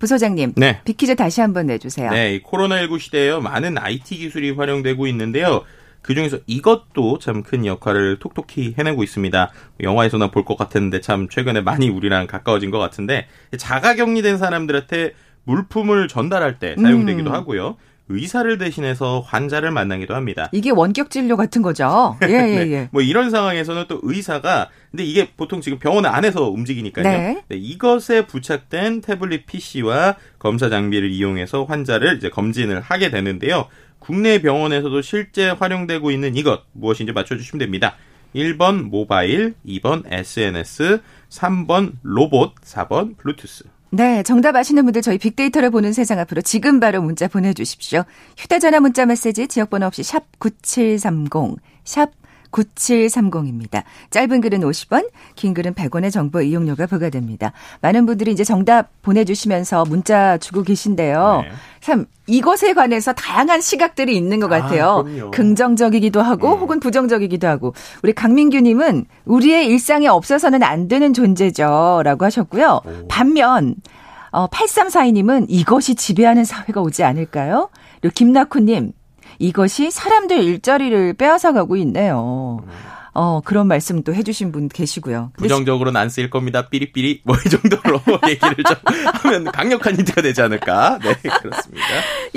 [0.00, 0.80] 부소장님, 네.
[0.84, 2.10] 빅퀴즈 다시 한번 내주세요.
[2.10, 5.62] 네, 이 코로나19 시대에 많은 IT 기술이 활용되고 있는데요.
[6.02, 9.50] 그 중에서 이것도 참 큰 역할을 톡톡히 해내고 있습니다.
[9.80, 15.12] 영화에서나 볼 것 같았는데 참 최근에 많이 우리랑 가까워진 것 같은데 자가 격리된 사람들한테
[15.44, 17.34] 물품을 전달할 때 사용되기도 음.
[17.34, 17.76] 하고요.
[18.08, 20.48] 의사를 대신해서 환자를 만나기도 합니다.
[20.52, 22.16] 이게 원격 진료 같은 거죠.
[22.22, 22.30] 예, 예,
[22.64, 22.72] 네.
[22.72, 22.88] 예.
[22.92, 27.04] 뭐 이런 상황에서는 또 의사가 근데 이게 보통 지금 병원 안에서 움직이니까요.
[27.04, 27.42] 네.
[27.48, 33.66] 네, 이것에 부착된 태블릿 PC와 검사 장비를 이용해서 환자를 이제 검진을 하게 되는데요.
[33.98, 37.96] 국내 병원에서도 실제 활용되고 있는 이것 무엇인지 맞춰 주시면 됩니다.
[38.34, 43.64] 1번 모바일, 2번 SNS, 3번 로봇, 4번 블루투스.
[43.90, 48.04] 네, 정답 아시는 분들 저희 빅데이터를 보는 세상 앞으로 지금 바로 문자 보내주십시오.
[48.36, 52.10] 휴대전화 문자 메시지 지역번호 없이 샵 9730, 샵
[52.50, 53.82] 9730입니다.
[54.10, 57.52] 짧은 글은 50원, 긴 글은 100원의 정보 이용료가 부과됩니다.
[57.80, 61.42] 많은 분들이 이제 정답 보내주시면서 문자 주고 계신데요.
[61.44, 61.50] 네.
[61.80, 65.04] 참, 이것에 관해서 다양한 시각들이 있는 것 같아요.
[65.06, 66.58] 아, 긍정적이기도 하고 음.
[66.60, 67.74] 혹은 부정적이기도 하고.
[68.02, 72.02] 우리 강민규님은 우리의 일상에 없어서는 안 되는 존재죠.
[72.04, 72.80] 라고 하셨고요.
[72.84, 73.08] 오.
[73.08, 73.76] 반면,
[74.30, 77.70] 어, 8342님은 이것이 지배하는 사회가 오지 않을까요?
[78.00, 78.92] 그리고 김나쿠님,
[79.38, 82.62] 이것이 사람들 일자리를 빼앗아가고 있네요.
[83.14, 85.32] 어, 그런 말씀도 해주신 분 계시고요.
[85.38, 86.68] 부정적으로는 안 쓰일 겁니다.
[86.68, 87.22] 삐리삐리.
[87.24, 91.00] 뭐 이 정도로 얘기를 좀 하면 강력한 힌트가 되지 않을까.
[91.02, 91.86] 네, 그렇습니다.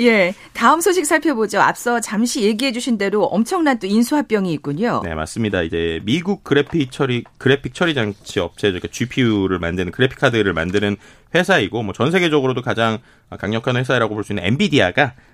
[0.00, 0.34] 예.
[0.54, 1.60] 다음 소식 살펴보죠.
[1.60, 5.02] 앞서 잠시 얘기해 주신 대로 엄청난 또 인수합병이 있군요.
[5.04, 5.62] 네, 맞습니다.
[5.62, 10.96] 이제 미국 그래픽 처리, 그래픽 처리 장치 업체, 그러니까 GPU를 만드는 그래픽 카드를 만드는
[11.34, 12.98] 회사이고, 뭐 전 세계적으로도 가장
[13.38, 15.31] 강력한 회사라고 볼 수 있는 엔비디아가 예,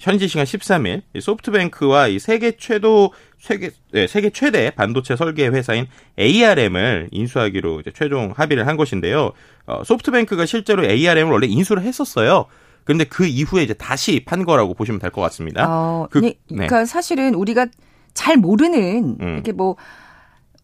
[0.00, 5.86] 현지 시간 13일 소프트뱅크와 이 세계 최도 세계 네, 세계 최대 반도체 설계 회사인
[6.18, 9.32] ARM을 인수하기로 이제 최종 합의를 한 것인데요.
[9.66, 12.46] 어, 소프트뱅크가 실제로 ARM을 원래 인수를 했었어요.
[12.84, 15.66] 그런데 그 이후에 이제 다시 판 거라고 보시면 될 것 같습니다.
[15.68, 16.34] 어, 그, 네.
[16.48, 17.66] 그러니까 사실은 우리가
[18.14, 19.34] 잘 모르는 음.
[19.34, 19.76] 이렇게 뭐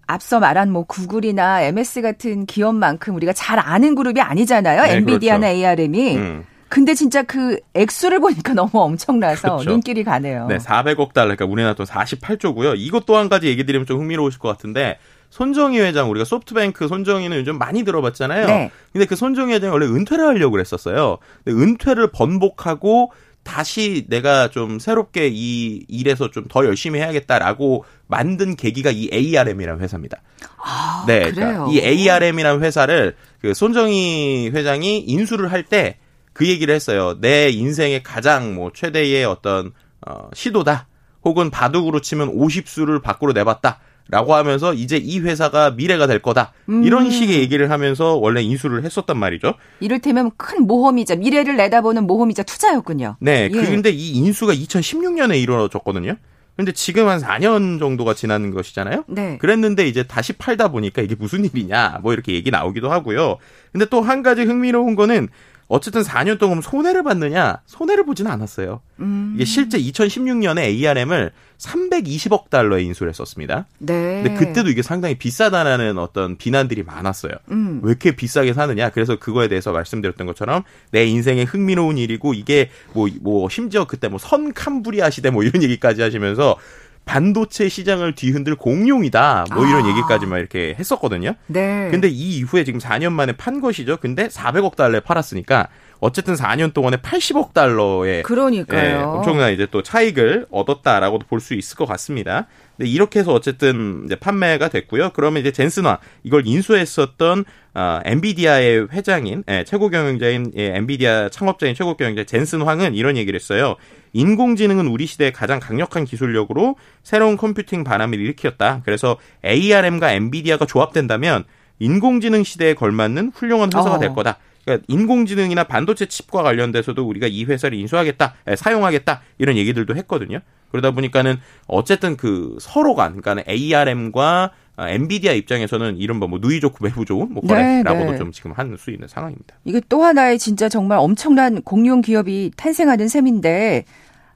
[0.07, 4.83] 앞서 말한 뭐 구글이나 MS 같은 기업만큼 우리가 잘 아는 그룹이 아니잖아요.
[4.83, 5.57] 네, 엔비디아나 그렇죠.
[5.57, 6.17] ARM이.
[6.17, 6.45] 음.
[6.73, 9.71] 근데 진짜 그 액수를 보니까 너무 엄청나서 그렇죠.
[9.71, 10.47] 눈길이 가네요.
[10.49, 12.73] 네, 400억 달러, 그러니까 우리나라 돈 48조고요.
[12.79, 14.97] 이것 또 한 가지 얘기 드리면 좀 흥미로우실 것 같은데
[15.29, 18.47] 손정희 회장 우리가 소프트뱅크 손정희는 요즘 많이 들어봤잖아요.
[18.47, 18.71] 네.
[18.93, 21.19] 근데 그 손정희 회장이 원래 은퇴를 하려고 그랬었어요.
[21.45, 28.91] 근데 은퇴를 번복하고 다시 내가 좀 새롭게 이 일에서 좀 더 열심히 해야겠다라고 만든 계기가
[28.91, 30.23] 이 ARM이라는 회사입니다.
[30.65, 35.99] 아, 네, 그러니까 이 ARM이라는 회사를 그 손정희 회장이 인수를 할때
[36.33, 37.17] 그 얘기를 했어요.
[37.21, 39.73] 내 인생의 가장 뭐 최대의 어떤
[40.07, 40.87] 어, 시도다.
[41.25, 43.81] 혹은 바둑으로 치면 50수를 밖으로 내봤다.
[44.09, 46.53] 라고 하면서 이제 이 회사가 미래가 될 거다.
[46.69, 46.83] 음.
[46.83, 49.55] 이런 식의 얘기를 하면서 원래 인수를 했었단 말이죠.
[49.79, 53.17] 이를테면 큰 모험이자 미래를 내다보는 모험이자 투자였군요.
[53.21, 53.45] 네.
[53.45, 53.49] 예.
[53.49, 56.17] 그런데 이 인수가 2016년에 이루어졌거든요.
[56.57, 59.05] 근데 지금 한 4년 정도가 지난 것이잖아요.
[59.07, 59.39] 네.
[59.39, 63.39] 그랬는데 이제 다시 팔다 보니까 이게 무슨 일이냐 뭐 이렇게 얘기 나오기도 하고요.
[63.71, 65.29] 근데 또 한 가지 흥미로운 거는
[65.73, 67.63] 어쨌든 4년 동안 손해를 받느냐?
[67.65, 68.83] 손해를 보지는 않았어요.
[69.01, 69.33] 음.
[69.35, 73.67] 이게 실제 2016년에 ARM을 320억 달러에 인수를 했었습니다.
[73.79, 74.23] 네.
[74.23, 77.33] 근데 그때도 이게 상당히 비싸다라는 어떤 비난들이 많았어요.
[77.53, 77.81] 음.
[77.83, 78.91] 왜 이렇게 비싸게 사느냐?
[78.91, 84.19] 그래서 그거에 대해서 말씀드렸던 것처럼 내 인생의 흥미로운 일이고 이게 뭐, 뭐, 심지어 그때 뭐
[84.19, 86.57] 선 캄브리아 시대 뭐 이런 얘기까지 하시면서
[87.05, 89.47] 반도체 시장을 뒤흔들 공룡이다.
[89.55, 89.89] 뭐 이런 아.
[89.89, 91.35] 얘기까지만 이렇게 했었거든요.
[91.47, 91.89] 네.
[91.91, 93.97] 근데 이 이후에 지금 4년 만에 판 것이죠.
[93.99, 95.69] 근데 400억 달러에 팔았으니까
[96.01, 98.85] 어쨌든 4년 동안에 80억 달러의 그러니까요.
[98.85, 102.47] 예, 엄청난 이제 또 차익을 얻었다라고도 볼 수 있을 것 같습니다.
[102.77, 105.11] 근데 이렇게 해서 어쨌든 이제 판매가 됐고요.
[105.13, 111.97] 그러면 이제 젠슨화 이걸 인수했었던 어, 엔비디아의 회장인 예, 최고 경영자인 예, 엔비디아 창업자인 최고
[111.97, 113.77] 경영자 젠슨 황은 이런 얘기를 했어요.
[114.13, 118.83] 인공지능은 우리 시대의 가장 강력한 기술력으로 새로운 컴퓨팅 바람을 일으켰다.
[118.85, 121.45] 그래서 ARM과 엔비디아가 조합된다면
[121.79, 124.15] 인공지능 시대에 걸맞는 훌륭한 회사가 될 어.
[124.15, 124.39] 거다.
[124.65, 130.39] 그러니까 인공지능이나 반도체 칩과 관련돼서도 우리가 이 회사를 인수하겠다, 사용하겠다 이런 얘기들도 했거든요.
[130.71, 137.05] 그러다 보니까는 어쨌든 그 서로 간 그러니까 ARM과 엔비디아 입장에서는 이른바 뭐 누이 좋고 매부
[137.05, 138.19] 좋은 뭐 거래라고도 네, 네.
[138.19, 139.57] 좀 지금 할수 있는 상황입니다.
[139.65, 143.85] 이게 또 하나의 진짜 정말 엄청난 공룡 기업이 탄생하는 셈인데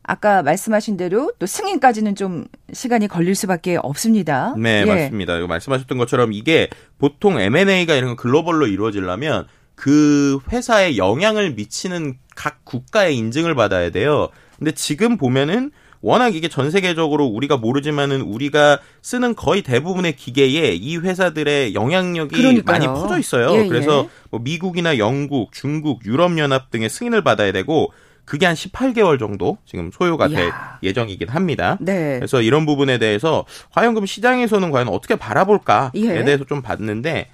[0.09, 4.55] 아까 말씀하신 대로 또 승인까지는 좀 시간이 걸릴 수밖에 없습니다.
[4.57, 4.85] 네, 예.
[4.85, 5.45] 맞습니다.
[5.47, 13.17] 말씀하셨던 것처럼 이게 보통 M&A가 이런 거 글로벌로 이루어지려면 그 회사에 영향을 미치는 각 국가의
[13.17, 14.29] 인증을 받아야 돼요.
[14.59, 20.99] 근데 지금 보면은 워낙 이게 전 세계적으로 우리가 모르지만은 우리가 쓰는 거의 대부분의 기계에 이
[20.99, 22.79] 회사들의 영향력이 그러니까요.
[22.79, 23.57] 많이 퍼져 있어요.
[23.57, 24.09] 예, 그래서 예.
[24.31, 27.93] 뭐 미국이나 영국, 중국, 유럽 연합 등의 승인을 받아야 되고
[28.27, 31.79] 그게 한 18개월 정도 지금 소요가 될 예정이긴 합니다.
[31.81, 32.17] 네.
[32.17, 36.25] 그래서 이런 부분에 대해서 화연금 시장에서는 과연 어떻게 바라볼까에 예.
[36.25, 37.29] 대해서 좀 봤는데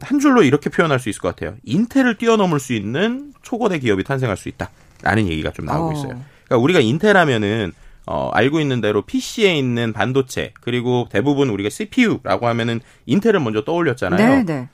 [0.00, 1.56] 한 줄로 이렇게 표현할 수 있을 것 같아요.
[1.64, 4.70] 인텔을 뛰어넘을 수 있는 초거대 기업이 탄생할 수 있다.
[5.02, 5.92] 라는 얘기가 좀 나오고 어.
[5.92, 6.20] 있어요.
[6.46, 7.72] 그러니까 우리가 인텔 하면은
[8.06, 14.36] 어, 알고 있는 대로 PC에 있는 반도체 그리고 대부분 우리가 CPU라고 하면은 인텔을 먼저 떠올렸잖아요.
[14.36, 14.68] 네, 네.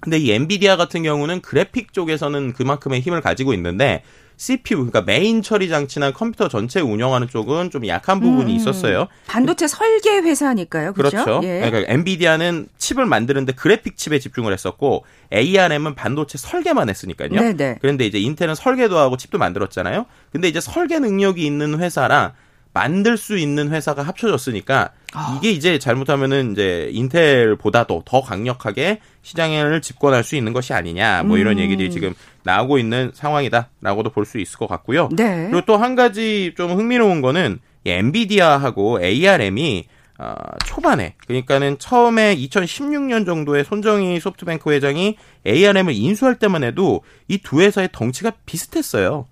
[0.00, 4.02] 근데 이 엔비디아 같은 경우는 그래픽 쪽에서는 그만큼의 힘을 가지고 있는데
[4.36, 9.08] CPU 그러니까 메인 처리 장치나 컴퓨터 전체 운영하는 쪽은 좀 약한 부분이 음, 있었어요.
[9.26, 10.92] 반도체 설계 회사니까요.
[10.92, 11.24] 그렇죠.
[11.24, 11.40] 그렇죠.
[11.46, 11.60] 예.
[11.60, 17.30] 그러니까 엔비디아는 칩을 만드는데 그래픽 칩에 집중을 했었고 ARM은 반도체 설계만 했으니까요.
[17.30, 17.52] 네네.
[17.54, 17.78] 네.
[17.80, 20.06] 그런데 이제 인텔은 설계도 하고 칩도 만들었잖아요.
[20.32, 22.32] 근데 이제 설계 능력이 있는 회사랑
[22.76, 25.38] 만들 수 있는 회사가 합쳐졌으니까 아.
[25.40, 31.54] 이게 이제 잘못하면은 이제 인텔보다도 더 강력하게 시장을 집권할 수 있는 것이 아니냐 뭐 이런
[31.56, 31.62] 음.
[31.62, 32.12] 얘기들이 지금
[32.42, 35.08] 나오고 있는 상황이다라고도 볼 수 있을 것 같고요.
[35.12, 35.48] 네.
[35.50, 39.86] 그리고 또 한 가지 좀 흥미로운 거는 엔비디아하고 ARM이
[40.18, 40.34] 어,
[40.66, 47.88] 초반에 그러니까는 처음에 2016년 정도에 손정희 소프트뱅크 회장이 ARM을 인수할 때만 해도 이 두 회사의
[47.92, 49.26] 덩치가 비슷했어요.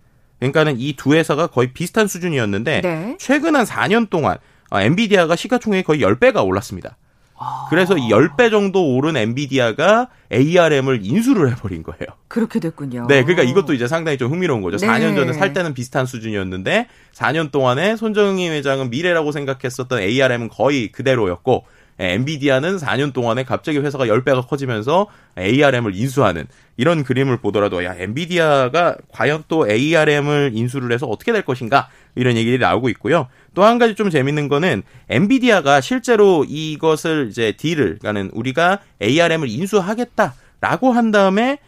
[0.52, 3.16] 그러니까는 이 두 회사가 거의 비슷한 수준이었는데 네.
[3.18, 4.36] 최근 한 4년 동안
[4.70, 6.96] 어, 엔비디아가 시가총액이 거의 10배가 올랐습니다.
[7.36, 7.66] 아.
[7.68, 12.06] 그래서 이 10배 정도 오른 엔비디아가 ARM을 인수를 해버린 거예요.
[12.28, 13.06] 그렇게 됐군요.
[13.08, 14.76] 네, 그러니까 이것도 이제 상당히 좀 흥미로운 거죠.
[14.78, 14.86] 네.
[14.86, 21.64] 4년 전에 살 때는 비슷한 수준이었는데 4년 동안에 손정희 회장은 미래라고 생각했었던 ARM은 거의 그대로였고
[21.98, 25.06] 엔비디아는 4년 동안에 갑자기 회사가 10배가 커지면서
[25.38, 31.88] ARM을 인수하는 이런 그림을 보더라도 야 엔비디아가 과연 또 ARM을 인수를 해서 어떻게 될 것인가
[32.14, 33.28] 이런 얘기들이 나오고 있고요.
[33.54, 40.92] 또 한 가지 좀 재밌는 거는 엔비디아가 실제로 이것을 이제 딜을 그러니까는 우리가 ARM을 인수하겠다라고
[40.92, 41.58] 한 다음에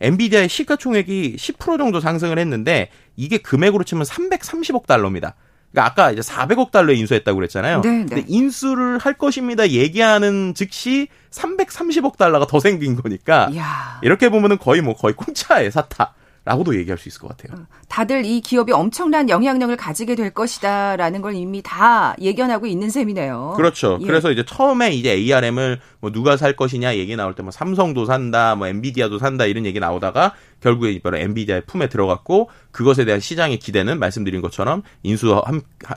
[0.00, 5.34] 엔비디아의 시가총액이 10% 정도 상승을 했는데 이게 금액으로 치면 330억 달러입니다.
[5.76, 7.82] 그러니까 아까 이제 400억 달러에 인수했다고 그랬잖아요.
[7.82, 8.06] 네, 네.
[8.06, 9.68] 근데 인수를 할 것입니다.
[9.68, 14.00] 얘기하는 즉시 330억 달러가 더 생긴 거니까 이야.
[14.02, 16.14] 이렇게 보면은 거의 뭐 거의 공짜의 사타.
[16.46, 17.60] 라고도 얘기할 수 있을 것 같아요.
[17.60, 23.54] 어, 다들 이 기업이 엄청난 영향력을 가지게 될 것이다라는 걸 이미 다 예견하고 있는 셈이네요.
[23.56, 23.98] 그렇죠.
[24.00, 24.06] 예.
[24.06, 28.54] 그래서 이제 처음에 이제 ARM을 뭐 누가 살 것이냐 얘기 나올 때 뭐 삼성도 산다,
[28.54, 33.98] 뭐 엔비디아도 산다 이런 얘기 나오다가 결국에 바로 엔비디아의 품에 들어갔고 그것에 대한 시장의 기대는
[33.98, 35.42] 말씀드린 것처럼 인수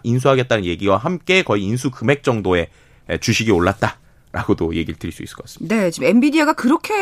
[0.04, 2.70] 인수하겠다는 얘기와 함께 거의 인수 금액 정도의
[3.22, 4.00] 주식이 올랐다.
[4.32, 5.76] 라고도 얘기를 드릴 수 있을 것 같습니다.
[5.76, 6.94] 네, 지금 엔비디아가 그렇게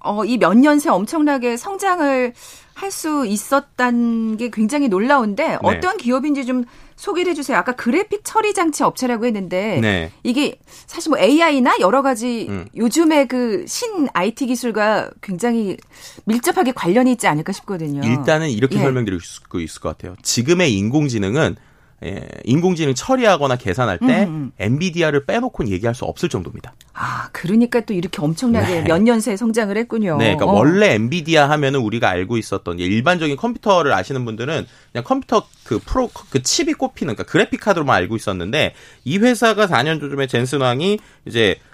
[0.00, 2.32] 어, 이 몇 년 새 엄청나게 성장을
[2.74, 5.58] 할 수 있었다는 게 굉장히 놀라운데 네.
[5.62, 6.64] 어떤 기업인지 좀
[6.96, 7.56] 소개를 해주세요.
[7.56, 10.10] 아까 그래픽 처리 장치 업체라고 했는데 네.
[10.24, 12.66] 이게 사실 뭐 AI나 여러 가지 음.
[12.76, 15.76] 요즘의 그신 IT 기술과 굉장히
[16.24, 18.00] 밀접하게 관련이 있지 않을까 싶거든요.
[18.04, 18.80] 일단은 이렇게 예.
[18.80, 20.16] 설명드릴 수 있을 것 같아요.
[20.22, 21.54] 지금의 인공지능은
[22.02, 24.52] 예, 인공지능 처리하거나 계산할 때 음, 음.
[24.58, 26.74] 엔비디아를 빼놓고는 얘기할 수 없을 정도입니다.
[26.92, 28.88] 아, 그러니까 또 이렇게 엄청나게 네.
[28.88, 30.16] 몇 년 새 성장을 했군요.
[30.18, 30.54] 네, 그러니까 어.
[30.54, 36.42] 원래 엔비디아 하면은 우리가 알고 있었던 일반적인 컴퓨터를 아시는 분들은 그냥 컴퓨터 그 프로 그
[36.42, 41.56] 칩이 꼽히는 그러니까 그래픽 카드로만 알고 있었는데 이 회사가 4년 전쯤에 젠슨 황이 이제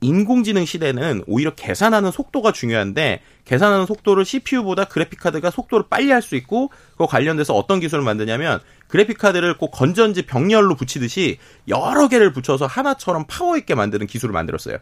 [0.00, 6.36] 인공지능 시대는 오히려 계산하는 속도가 중요한데 계산하는 속도를 CPU보다 그래픽 카드가 속도를 빨리 할 수
[6.36, 12.66] 있고 그 관련돼서 어떤 기술을 만드냐면 그래픽 카드를 꼭 건전지 병렬로 붙이듯이 여러 개를 붙여서
[12.66, 14.78] 하나처럼 파워 있게 만드는 기술을 만들었어요.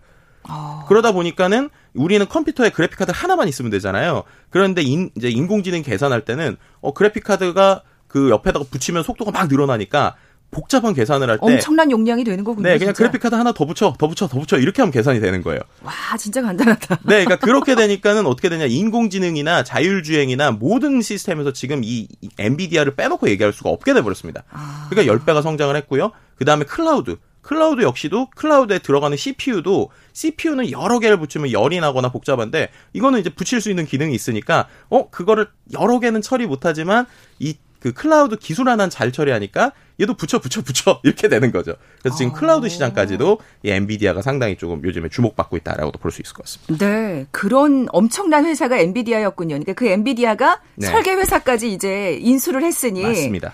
[0.48, 0.84] 어...
[0.88, 4.24] 그러다 보니까는 우리는 컴퓨터에 그래픽 카드 하나만 있으면 되잖아요.
[4.50, 10.16] 그런데 인, 이제 인공지능 계산할 때는 어 그래픽 카드가 그 옆에다가 붙이면 속도가 막 늘어나니까
[10.50, 12.68] 복잡한 계산을 할 때 엄청난 용량이 되는 거군요.
[12.68, 15.42] 네, 그냥 그래픽 카드 하나 더 붙여, 더 붙여, 더 붙여 이렇게 하면 계산이 되는
[15.42, 15.60] 거예요.
[15.82, 16.96] 와, 진짜 간단하다.
[17.04, 18.64] 네, 그러니까 그렇게 되니까는 어떻게 되냐?
[18.66, 24.44] 인공지능이나 자율주행이나 모든 시스템에서 지금 이 엔비디아를 빼놓고 얘기할 수가 없게 돼 버렸습니다.
[24.50, 24.86] 아...
[24.90, 26.12] 그러니까 10배가 성장을 했고요.
[26.36, 27.16] 그다음에 클라우드.
[27.42, 33.60] 클라우드 역시도 클라우드에 들어가는 CPU도 CPU는 여러 개를 붙이면 열이 나거나 복잡한데 이거는 이제 붙일
[33.60, 35.46] 수 있는 기능이 있으니까 어 그거를
[35.78, 37.06] 여러 개는 처리 못하지만
[37.38, 37.54] 이
[37.86, 39.70] 그 클라우드 기술 하나는 잘 처리하니까
[40.00, 41.74] 얘도 붙여 붙여 붙여 이렇게 되는 거죠.
[42.02, 42.34] 그래서 지금 아.
[42.34, 46.84] 클라우드 시장까지도 이 엔비디아가 상당히 조금 요즘에 주목받고 있다라고도 볼 수 있을 것 같습니다.
[46.84, 49.50] 네, 그런 엄청난 회사가 엔비디아였군요.
[49.50, 50.88] 그러니까 그 엔비디아가 네.
[50.88, 53.52] 설계 회사까지 이제 인수를 했으니 맞습니다.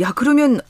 [0.00, 0.60] 야 그러면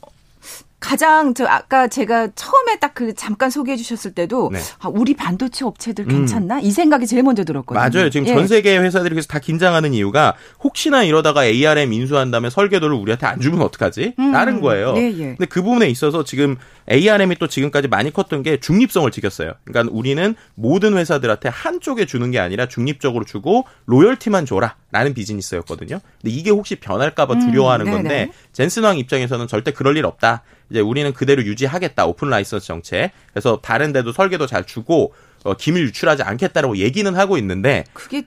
[0.83, 4.59] 가장 저 아까 제가 처음에 딱 그 잠깐 소개해 주셨을 때도 네.
[4.79, 6.61] 아, 우리 반도체 업체들 괜찮나 음.
[6.63, 7.79] 이 생각이 제일 먼저 들었거든요.
[7.79, 8.09] 맞아요.
[8.09, 8.33] 지금 예.
[8.33, 13.39] 전 세계 회사들이 그래서 다 긴장하는 이유가 혹시나 이러다가 ARM 인수한 다음에 설계도를 우리한테 안
[13.39, 14.13] 주면 어떡하지?
[14.19, 14.31] 음.
[14.31, 14.93] 라는 거예요.
[14.97, 15.25] 예, 예.
[15.35, 16.55] 근데 그 부분에 있어서 지금
[16.91, 19.53] ARM이 또 지금까지 많이 컸던 게 중립성을 지켰어요.
[19.63, 25.99] 그러니까 우리는 모든 회사들한테 한쪽에 주는 게 아니라 중립적으로 주고 로열티만 줘라 라는 비즈니스였거든요.
[26.21, 30.43] 근데 이게 혹시 변할까봐 음, 두려워하는 음, 건데 젠슨 황 입장에서는 절대 그럴 일 없다.
[30.69, 33.11] 이제 우리는 그대로 유지하겠다 오픈 라이선스 정책.
[33.31, 38.23] 그래서 다른 데도 설계도 잘 주고 어, 기밀 유출하지 않겠다라고 얘기는 하고 있는데 그게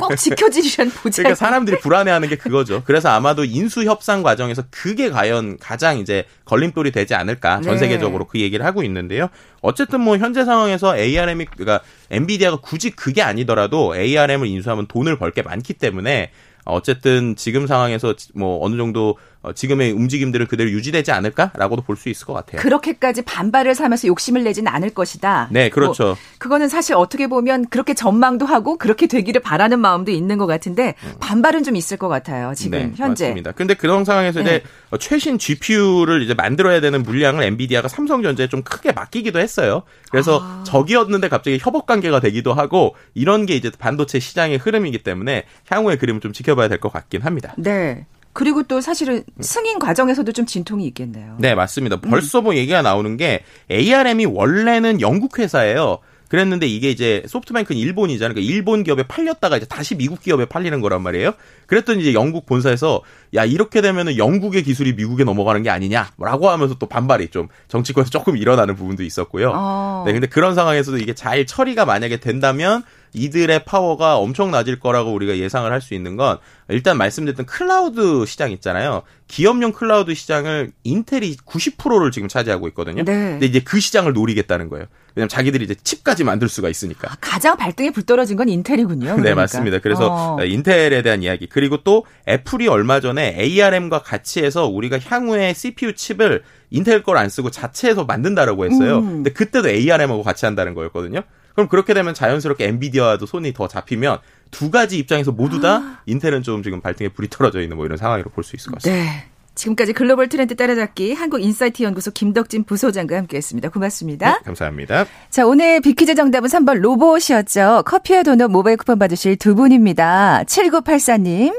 [0.00, 1.22] 꼭 지켜지시는 보자.
[1.22, 2.82] 그러니까 사람들이 불안해하는 게 그거죠.
[2.84, 7.78] 그래서 아마도 인수 협상 과정에서 그게 과연 가장 이제 걸림돌이 되지 않을까 전 네.
[7.78, 8.28] 세계적으로 네.
[8.32, 9.28] 그 얘기를 하고 있는데요.
[9.60, 15.42] 어쨌든 뭐 현재 상황에서 ARM이 그러니까 엔비디아가 굳이 그게 아니더라도 ARM을 인수하면 돈을 벌 게
[15.42, 16.32] 많기 때문에
[16.64, 19.18] 어쨌든 지금 상황에서 뭐 어느 정도 어,
[19.52, 22.60] 지금의 움직임들은 그대로 유지되지 않을까라고도 볼 수 있을 것 같아요.
[22.60, 25.48] 그렇게까지 반발을 삼아서 욕심을 내지는 않을 것이다.
[25.52, 26.04] 네, 그렇죠.
[26.04, 30.94] 뭐 그거는 사실 어떻게 보면 그렇게 전망도 하고 그렇게 되기를 바라는 마음도 있는 것 같은데
[31.04, 31.12] 음.
[31.20, 32.52] 반발은 좀 있을 것 같아요.
[32.56, 33.26] 지금 네, 현재.
[33.26, 33.52] 맞습니다.
[33.52, 34.56] 근데 그런 상황에서 네.
[34.56, 39.82] 이제 최신 GPU를 이제 만들어야 되는 물량을 엔비디아가 삼성전자에 좀 크게 맡기기도 했어요.
[40.10, 40.64] 그래서 아.
[40.66, 46.20] 적이었는데 갑자기 협업 관계가 되기도 하고 이런 게 이제 반도체 시장의 흐름이기 때문에 향후의 그림을
[46.20, 47.54] 좀 지켜봐야 될 것 같긴 합니다.
[47.56, 48.04] 네.
[48.34, 51.36] 그리고 또 사실은 승인 과정에서도 좀 진통이 있겠네요.
[51.38, 52.00] 네, 맞습니다.
[52.00, 56.00] 벌써 뭐 얘기가 나오는 게 ARM이 원래는 영국 회사예요.
[56.28, 58.34] 그랬는데 이게 이제 소프트뱅크는 일본이잖아요.
[58.34, 61.32] 그러니까 일본 기업에 팔렸다가 이제 다시 미국 기업에 팔리는 거란 말이에요.
[61.66, 63.02] 그랬더니 이제 영국 본사에서
[63.34, 68.36] 야 이렇게 되면은 영국의 기술이 미국에 넘어가는 게 아니냐라고 하면서 또 반발이 좀 정치권에서 조금
[68.36, 69.52] 일어나는 부분도 있었고요.
[69.54, 70.02] 어.
[70.06, 72.82] 네, 근데 그런 상황에서도 이게 잘 처리가 만약에 된다면
[73.14, 78.50] 이들의 파워가 엄청 낮을 거라고 우리가 예상을 할 수 있는 건 일단 말씀드렸던 클라우드 시장
[78.52, 79.02] 있잖아요.
[79.28, 83.04] 기업용 클라우드 시장을 인텔이 90%를 지금 차지하고 있거든요.
[83.04, 83.12] 네.
[83.12, 84.86] 근데 이제 그 시장을 노리겠다는 거예요.
[85.14, 87.12] 왜냐면 자기들이 이제 칩까지 만들 수가 있으니까.
[87.12, 89.04] 아, 가장 발등에 불 떨어진 건 인텔이군요.
[89.06, 89.22] 그러니까.
[89.28, 89.78] 네, 맞습니다.
[89.80, 90.44] 그래서 어.
[90.44, 91.46] 인텔에 대한 이야기.
[91.48, 97.28] 그리고 또 애플이 얼마 전에 ARM과 같이 해서 우리가 향후에 CPU 칩을 인텔 걸 안
[97.28, 98.98] 쓰고 자체에서 만든다라고 했어요.
[98.98, 99.06] 음.
[99.22, 101.20] 근데 그때도 ARM하고 같이 한다는 거였거든요.
[101.54, 104.18] 그럼 그렇게 되면 자연스럽게 엔비디아도 손이 더 잡히면
[104.50, 105.98] 두 가지 입장에서 모두 다 아.
[106.06, 109.02] 인텔은 좀 지금 발등에 불이 떨어져 있는 뭐 이런 상황으로 볼 수 있을 것 같습니다.
[109.04, 109.24] 네.
[109.56, 113.68] 지금까지 글로벌 트렌드 따라잡기 한국인사이트 연구소 김덕진 부소장과 함께했습니다.
[113.68, 114.32] 고맙습니다.
[114.32, 115.06] 네, 감사합니다.
[115.30, 117.84] 자 오늘 빅퀴즈 정답은 3번 로봇이었죠.
[117.86, 120.42] 커피와 도넛 모바일 쿠폰 받으실 두 분입니다.
[120.46, 121.54] 7984님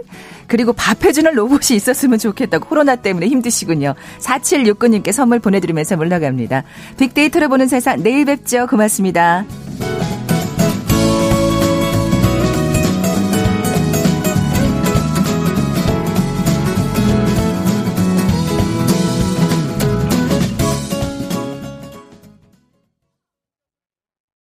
[0.47, 3.95] 그리고 밥 해주는 로봇이 있었으면 좋겠다고 코로나 때문에 힘드시군요.
[4.19, 6.63] 4769님께 선물 보내드리면서 물러갑니다.
[6.97, 8.67] 빅데이터를 보는 세상 내일 뵙죠.
[8.67, 9.45] 고맙습니다.